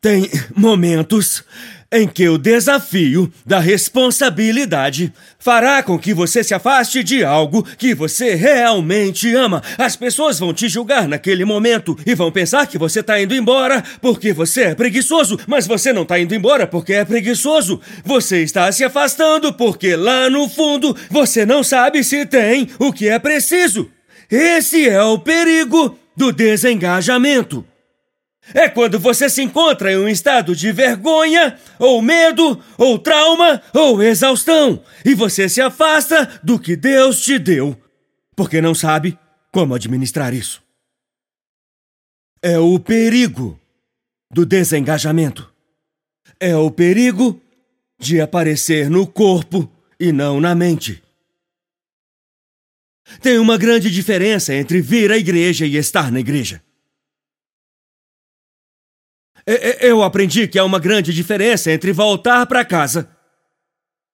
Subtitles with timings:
[0.00, 1.44] Tem momentos
[1.92, 7.94] em que o desafio da responsabilidade fará com que você se afaste de algo que
[7.94, 9.62] você realmente ama.
[9.76, 13.82] As pessoas vão te julgar naquele momento e vão pensar que você está indo embora
[14.00, 17.80] porque você é preguiçoso, mas você não está indo embora porque é preguiçoso.
[18.04, 23.08] Você está se afastando porque lá no fundo você não sabe se tem o que
[23.08, 23.90] é preciso.
[24.30, 27.66] Esse é o perigo do desengajamento.
[28.54, 34.02] É quando você se encontra em um estado de vergonha, ou medo, ou trauma, ou
[34.02, 37.76] exaustão, e você se afasta do que Deus te deu,
[38.34, 39.18] porque não sabe
[39.52, 40.62] como administrar isso.
[42.42, 43.60] É o perigo
[44.32, 45.52] do desengajamento.
[46.38, 47.40] É o perigo
[47.98, 51.02] de aparecer no corpo e não na mente.
[53.20, 56.62] Tem uma grande diferença entre vir à igreja e estar na igreja.
[59.80, 63.10] Eu aprendi que há uma grande diferença entre voltar para casa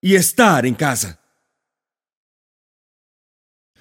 [0.02, 1.18] e estar em casa.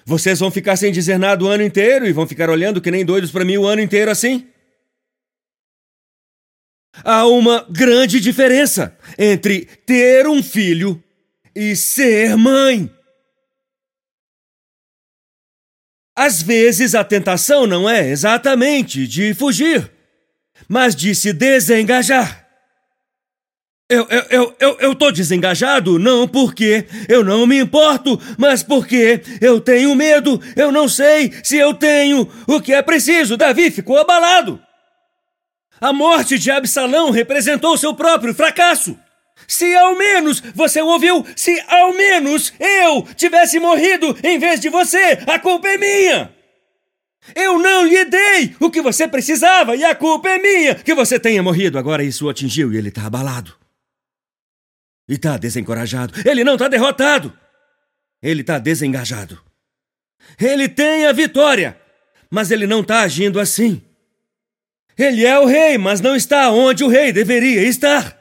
[0.04, 3.06] Vocês vão ficar sem dizer nada o ano inteiro e vão ficar olhando que nem
[3.06, 4.46] doidos para mim o ano inteiro assim?
[7.02, 11.02] Há uma grande diferença entre ter um filho
[11.54, 12.94] e ser mãe.
[16.14, 19.95] Às vezes a tentação não é exatamente de fugir
[20.68, 22.46] mas de se desengajar.
[23.88, 29.22] Eu, eu, eu, eu, eu tô desengajado não porque eu não me importo, mas porque
[29.40, 30.40] eu tenho medo.
[30.56, 33.36] Eu não sei se eu tenho o que é preciso.
[33.36, 34.60] Davi ficou abalado.
[35.80, 38.98] A morte de Absalão representou seu próprio fracasso.
[39.46, 45.18] Se ao menos você ouviu, se ao menos eu tivesse morrido em vez de você,
[45.26, 46.35] a culpa é minha.
[47.34, 51.18] Eu não lhe dei o que você precisava e a culpa é minha que você
[51.18, 51.78] tenha morrido.
[51.78, 53.54] Agora isso o atingiu e ele está abalado.
[55.08, 56.14] E está desencorajado.
[56.28, 57.36] Ele não está derrotado.
[58.22, 59.40] Ele está desengajado.
[60.40, 61.80] Ele tem a vitória,
[62.30, 63.80] mas ele não está agindo assim.
[64.98, 68.16] Ele é o rei, mas não está onde o rei deveria estar.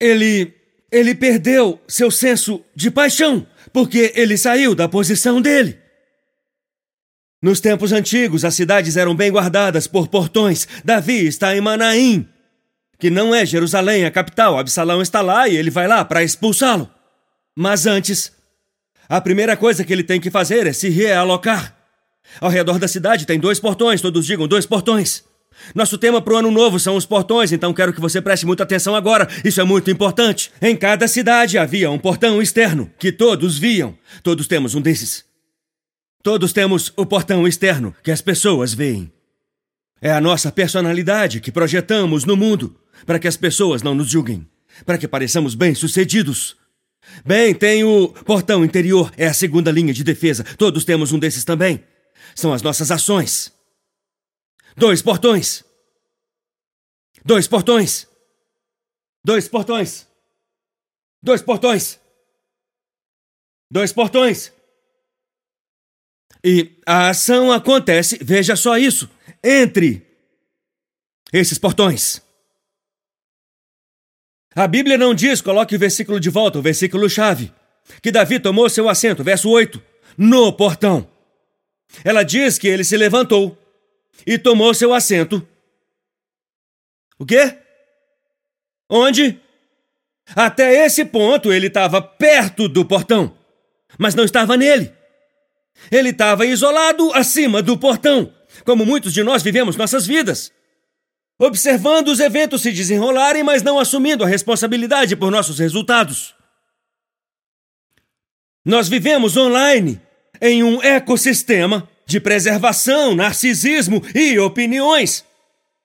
[0.00, 0.54] Ele.
[0.90, 5.85] Ele perdeu seu senso de paixão, porque ele saiu da posição dele.
[7.42, 10.66] Nos tempos antigos, as cidades eram bem guardadas por portões.
[10.84, 12.26] Davi está em Manaim,
[12.98, 14.58] que não é Jerusalém, a capital.
[14.58, 16.90] Absalão está lá e ele vai lá para expulsá-lo.
[17.54, 18.32] Mas antes,
[19.08, 21.76] a primeira coisa que ele tem que fazer é se realocar.
[22.40, 25.22] Ao redor da cidade tem dois portões, todos digam dois portões.
[25.74, 28.62] Nosso tema para o ano novo são os portões, então quero que você preste muita
[28.62, 29.28] atenção agora.
[29.44, 30.50] Isso é muito importante.
[30.60, 33.96] Em cada cidade havia um portão externo que todos viam.
[34.22, 35.25] Todos temos um desses.
[36.26, 39.12] Todos temos o portão externo que as pessoas veem.
[40.00, 42.76] É a nossa personalidade que projetamos no mundo
[43.06, 44.44] para que as pessoas não nos julguem,
[44.84, 46.56] para que pareçamos bem-sucedidos.
[47.24, 50.42] Bem, tem o portão interior, é a segunda linha de defesa.
[50.58, 51.84] Todos temos um desses também.
[52.34, 53.52] São as nossas ações.
[54.76, 55.62] Dois portões.
[57.24, 58.08] Dois portões.
[59.24, 60.08] Dois portões.
[61.22, 62.00] Dois portões.
[63.70, 64.55] Dois portões.
[66.44, 69.10] E a ação acontece, veja só isso,
[69.42, 70.06] entre
[71.32, 72.22] esses portões.
[74.54, 77.52] A Bíblia não diz, coloque o versículo de volta, o versículo chave,
[78.02, 79.82] que Davi tomou seu assento, verso 8,
[80.16, 81.08] no portão.
[82.02, 83.56] Ela diz que ele se levantou
[84.26, 85.46] e tomou seu assento.
[87.18, 87.58] O quê?
[88.88, 89.40] Onde?
[90.34, 93.36] Até esse ponto ele estava perto do portão,
[93.98, 94.95] mas não estava nele.
[95.90, 98.32] Ele estava isolado acima do portão,
[98.64, 100.52] como muitos de nós vivemos nossas vidas.
[101.38, 106.34] Observando os eventos se desenrolarem, mas não assumindo a responsabilidade por nossos resultados.
[108.64, 110.00] Nós vivemos online
[110.40, 115.24] em um ecossistema de preservação, narcisismo e opiniões.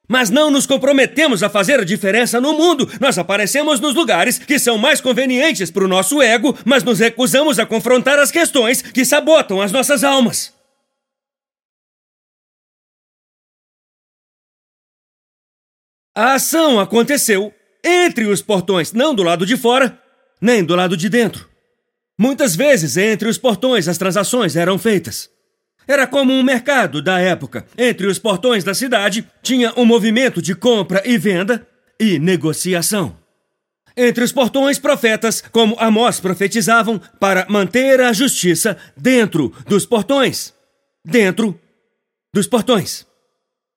[0.08, 2.90] Mas não nos comprometemos a fazer a diferença no mundo.
[3.00, 7.60] Nós aparecemos nos lugares que são mais convenientes para o nosso ego, mas nos recusamos
[7.60, 10.54] a confrontar as questões que sabotam as nossas almas.
[16.14, 19.98] A ação aconteceu entre os portões, não do lado de fora,
[20.42, 21.50] nem do lado de dentro.
[22.18, 25.30] Muitas vezes, entre os portões, as transações eram feitas.
[25.88, 27.66] Era como um mercado da época.
[27.78, 31.68] Entre os portões da cidade tinha um movimento de compra e venda
[32.00, 33.18] e negociação.
[33.96, 40.54] Entre os portões, profetas como Amós profetizavam para manter a justiça dentro dos portões.
[41.06, 41.60] Dentro
[42.34, 43.06] dos portões.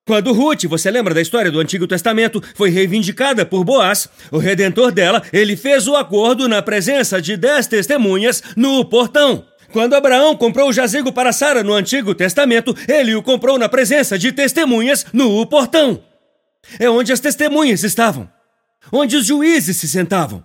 [0.07, 4.91] Quando Ruth, você lembra da história do Antigo Testamento, foi reivindicada por Boaz, o redentor
[4.91, 9.43] dela, ele fez o acordo na presença de dez testemunhas no portão.
[9.75, 14.17] Quando Abraão comprou o jazigo para Sara no Antigo Testamento, ele o comprou na presença
[14.17, 16.01] de testemunhas no portão.
[16.79, 18.31] É onde as testemunhas estavam,
[18.89, 20.41] onde os juízes se sentavam.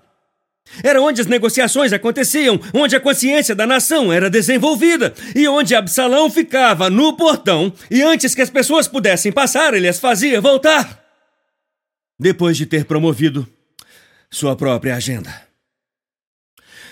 [0.83, 6.29] Era onde as negociações aconteciam, onde a consciência da nação era desenvolvida e onde Absalão
[6.29, 11.05] ficava no portão e antes que as pessoas pudessem passar, ele as fazia voltar.
[12.19, 13.47] Depois de ter promovido
[14.29, 15.33] sua própria agenda.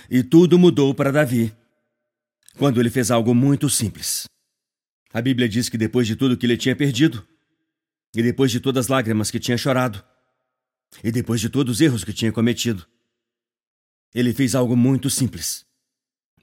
[0.09, 1.58] E tudo mudou para Davi
[2.59, 4.25] quando ele fez algo muito simples.
[5.13, 7.27] A Bíblia diz que depois de tudo que ele tinha perdido,
[8.15, 10.05] e depois de todas as lágrimas que tinha chorado,
[11.05, 12.87] e depois de todos os erros que tinha cometido,
[14.13, 15.65] ele fez algo muito simples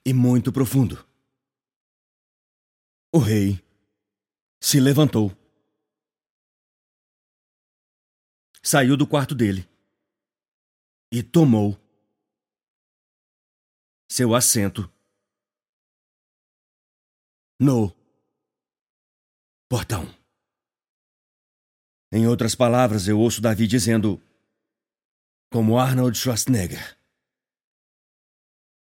[0.04, 1.06] e muito profundo.
[3.12, 3.62] O rei
[4.60, 5.36] se levantou,
[8.62, 9.68] saiu do quarto dele
[11.12, 11.78] e tomou
[14.10, 14.90] seu assento
[17.58, 17.94] no
[19.68, 20.04] portão.
[22.12, 24.22] Em outras palavras, eu ouço Davi dizendo,
[25.50, 26.96] como Arnold Schwarzenegger: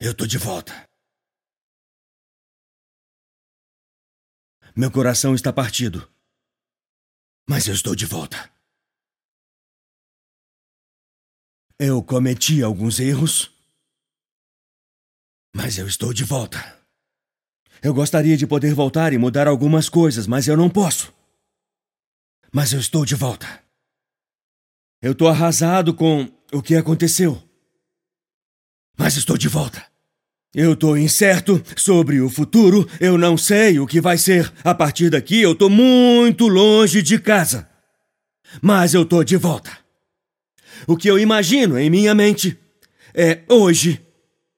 [0.02, 0.88] eu tô de volta.
[4.74, 6.10] Meu coração está partido.
[7.46, 8.50] Mas eu estou de volta.
[11.78, 13.52] Eu cometi alguns erros.
[15.54, 16.79] Mas eu estou de volta.
[17.82, 21.12] Eu gostaria de poder voltar e mudar algumas coisas, mas eu não posso.
[22.52, 23.46] Mas eu estou de volta.
[25.00, 27.42] Eu tô arrasado com o que aconteceu.
[28.98, 29.82] Mas estou de volta.
[30.54, 34.52] Eu tô incerto sobre o futuro, eu não sei o que vai ser.
[34.62, 37.66] A partir daqui eu tô muito longe de casa.
[38.60, 39.70] Mas eu tô de volta.
[40.86, 42.58] O que eu imagino em minha mente
[43.14, 44.04] é hoje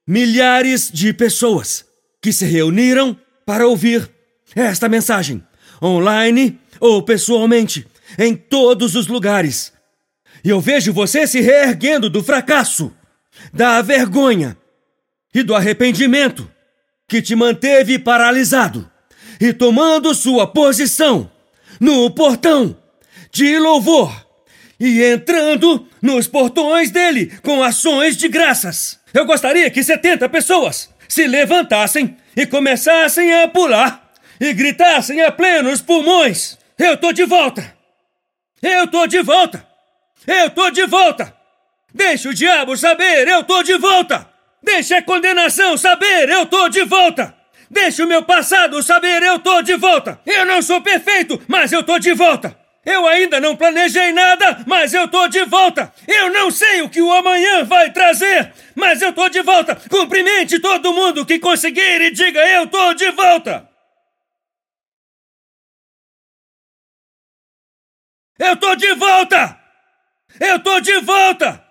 [0.06, 1.91] milhares de pessoas
[2.22, 4.08] que se reuniram para ouvir
[4.54, 5.42] esta mensagem,
[5.82, 7.86] online ou pessoalmente,
[8.16, 9.72] em todos os lugares.
[10.44, 12.92] E eu vejo você se reerguendo do fracasso,
[13.52, 14.56] da vergonha
[15.34, 16.48] e do arrependimento
[17.08, 18.88] que te manteve paralisado
[19.40, 21.30] e tomando sua posição
[21.80, 22.76] no portão
[23.32, 24.26] de louvor
[24.78, 29.00] e entrando nos portões dele com ações de graças.
[29.12, 34.10] Eu gostaria que 70 pessoas se levantassem e começassem a pular
[34.40, 37.76] e gritassem a plenos pulmões: Eu tô de volta!
[38.62, 39.66] Eu tô de volta!
[40.26, 41.36] Eu tô de volta!
[41.92, 44.26] Deixa o diabo saber, eu tô de volta!
[44.62, 47.34] Deixa a condenação saber, eu tô de volta!
[47.70, 50.18] Deixa o meu passado saber, eu tô de volta!
[50.24, 52.61] Eu não sou perfeito, mas eu tô de volta!
[52.84, 55.94] Eu ainda não planejei nada, mas eu tô de volta!
[56.08, 59.76] Eu não sei o que o amanhã vai trazer, mas eu tô de volta!
[59.88, 63.68] Cumprimente todo mundo que conseguir e diga eu tô de volta!
[68.36, 69.60] Eu tô de volta!
[70.40, 71.64] Eu tô de volta!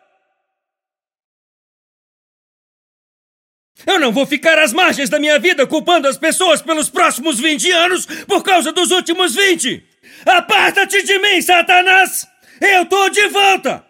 [3.85, 7.69] Eu não vou ficar às margens da minha vida culpando as pessoas pelos próximos 20
[7.71, 9.90] anos por causa dos últimos 20!
[10.25, 12.27] Aparta-te de mim, Satanás!
[12.59, 13.85] Eu tô de volta!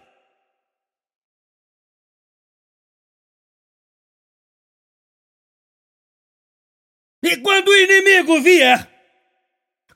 [7.24, 8.90] E quando o inimigo vier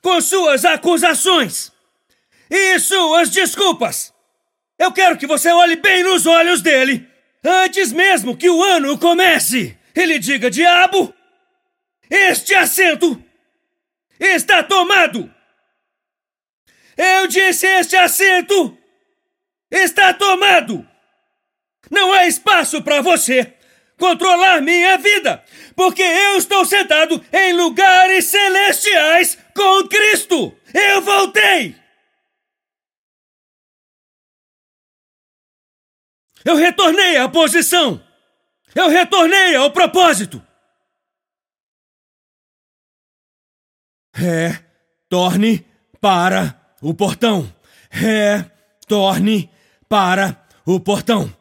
[0.00, 1.72] com suas acusações
[2.48, 4.14] e suas desculpas,
[4.78, 7.08] eu quero que você olhe bem nos olhos dele
[7.44, 11.14] antes mesmo que o ano comece ele diga: Diabo,
[12.10, 13.22] este assento
[14.20, 15.34] está tomado.
[16.96, 18.76] Eu disse: Este assento
[19.70, 20.86] está tomado.
[21.90, 23.54] Não há espaço para você
[23.98, 30.56] controlar minha vida, porque eu estou sentado em lugares celestiais com Cristo.
[30.74, 31.76] Eu voltei.
[36.44, 38.06] Eu retornei à posição
[38.76, 40.46] eu retornei ao propósito!
[44.12, 45.66] Retorne
[45.98, 47.52] para o portão!
[47.90, 49.50] Retorne
[49.88, 51.32] para o portão!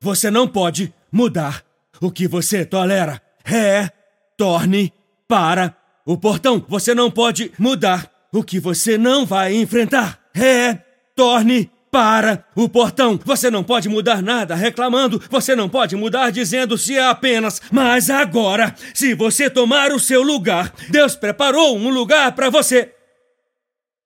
[0.00, 1.64] Você não pode mudar
[2.00, 3.20] o que você tolera.
[3.44, 4.92] Retorne
[5.26, 6.64] para o portão!
[6.68, 10.18] Você não pode mudar o que você não vai enfrentar.
[10.32, 13.20] Retorne para o portão.
[13.24, 17.62] Você não pode mudar nada reclamando, você não pode mudar dizendo se é apenas.
[17.70, 22.92] Mas agora, se você tomar o seu lugar, Deus preparou um lugar para você.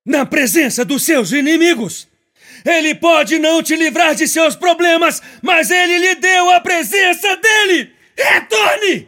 [0.08, 2.08] Na presença dos seus inimigos.
[2.64, 7.92] Ele pode não te livrar de seus problemas, mas ele lhe deu a presença dele!
[8.16, 9.06] Retorne!